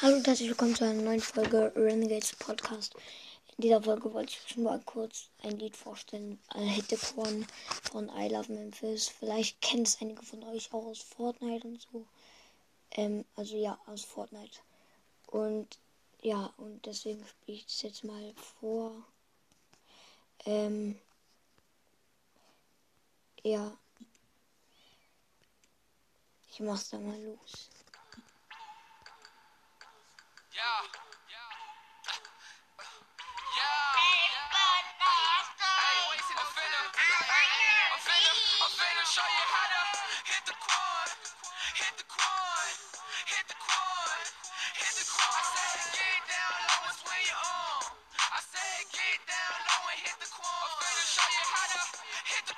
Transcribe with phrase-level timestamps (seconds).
[0.00, 2.94] Hallo und herzlich willkommen zu einer neuen Folge Renegades Podcast.
[3.56, 6.38] In dieser Folge wollte ich euch nur kurz ein Lied vorstellen.
[6.54, 7.44] Äh, Hit the Corn
[7.90, 9.08] von I Love Memphis.
[9.08, 12.06] Vielleicht kennt es einige von euch auch aus Fortnite und so.
[12.92, 14.60] Ähm, also ja, aus Fortnite.
[15.26, 15.80] Und
[16.22, 18.92] ja, und deswegen spiele ich es jetzt mal vor.
[20.46, 20.96] Ähm,
[23.42, 23.76] ja.
[26.52, 27.68] Ich mach's dann mal los.
[39.08, 39.82] Show you how to
[40.28, 41.08] hit the quan.
[41.80, 42.72] Hit the quan.
[43.24, 44.20] Hit the quan.
[44.76, 45.32] Hit the quan.
[45.32, 47.88] I said get down low.
[48.20, 50.68] I said get down low and hit the quan.
[50.76, 51.88] I'm
[52.28, 52.57] hit the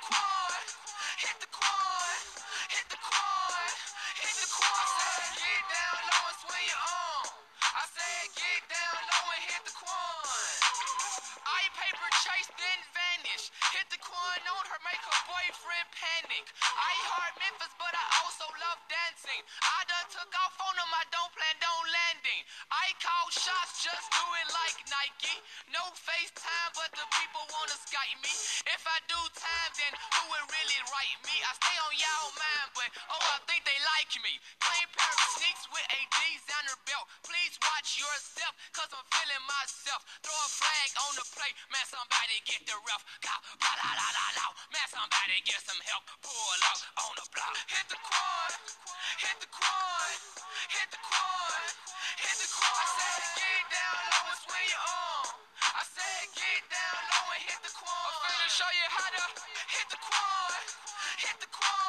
[16.77, 19.41] I heart Memphis, but I also love dancing.
[19.59, 22.41] I done took off on them, I don't plan on landing.
[22.71, 25.35] I call shots, just do it like Nike.
[25.73, 28.33] No FaceTime, but the people wanna Skype me.
[28.71, 31.35] If I do time, then who would really write me?
[31.43, 34.33] I stay on y'all mind, but oh, I think they like me.
[35.81, 37.09] With a designer belt.
[37.25, 40.05] Please watch yourself, cause I'm feeling myself.
[40.21, 43.01] Throw a flag on the plate, man, somebody get the ref.
[43.25, 43.33] Cow,
[43.65, 44.45] la la la la la.
[44.69, 46.05] Man, somebody get some help.
[46.21, 47.57] Pull up on the block.
[47.65, 48.51] Hit the quan,
[49.25, 50.13] hit the quan,
[50.69, 51.61] hit the quan,
[52.29, 52.77] hit the quan.
[52.77, 55.33] I said get down low and swing your arm.
[55.65, 57.89] I said get down low and hit the quan.
[57.89, 59.23] I'm finna show you how to
[59.65, 60.61] hit the quan,
[61.25, 61.80] hit the quan,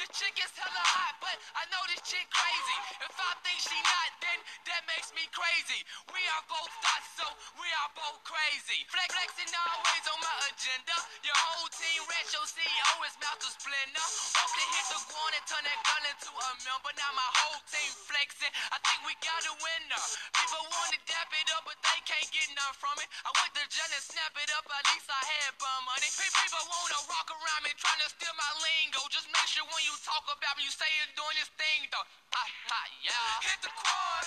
[0.00, 2.78] This chick is hella hot, but I know this chick crazy.
[3.04, 4.38] If I think she not, then
[4.72, 5.84] that makes me crazy.
[6.10, 7.26] We are both thoughts, so
[7.60, 8.82] we are both crazy.
[8.90, 10.96] Flex, flexing always on my agenda.
[11.22, 14.06] Your whole team red, your CEO is mouth to splendor.
[14.34, 16.90] Hope to hit the quan and turn that gun into a member.
[16.98, 18.50] Now my whole team flexing.
[18.74, 20.02] I think we got a winner.
[20.34, 23.08] People want to dap it up, but they can't get none from it.
[23.26, 26.06] I went to jail and snap it up, at least I had bum money.
[26.14, 29.00] People wanna rock around me, trying to steal my lingo.
[29.10, 32.06] Just make sure when you talk about me, you say you're doing this thing though.
[32.34, 33.42] Ha ha yeah.
[33.42, 34.22] Hit the quan,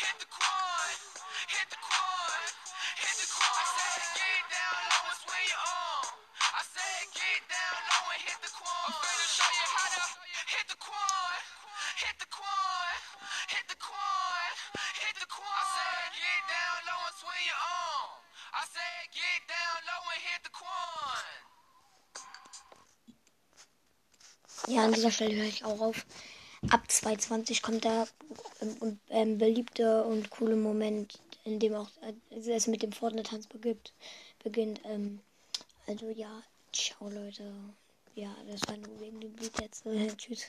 [0.00, 0.88] hit the quan,
[1.52, 2.40] hit the quan,
[2.96, 3.56] hit the quan.
[3.60, 6.08] I said get down low and swing your arm.
[6.40, 8.88] I said get down low and hit the quan.
[8.88, 10.02] I'm finna show you how to
[10.48, 11.34] hit the quan,
[12.00, 12.94] hit the quan,
[13.52, 14.48] hit the quan,
[14.96, 15.58] hit the quan.
[15.60, 16.69] I said get down
[17.20, 18.10] swing your arm.
[18.60, 21.26] I said get down low and hit the quad.
[24.68, 26.06] Ja, an dieser Stelle höre ich auch auf.
[26.70, 28.06] Ab 2.20 kommt der
[28.60, 32.14] ähm, ähm, beliebte und coole Moment, in dem auch äh,
[32.50, 33.92] es mit dem Fortnite-Tanz beginnt.
[34.42, 35.20] beginnt ähm,
[35.86, 36.42] also ja,
[36.72, 37.52] ciao Leute.
[38.14, 39.84] Ja, das war nur wegen dem Lied jetzt.
[40.16, 40.46] Tschüss.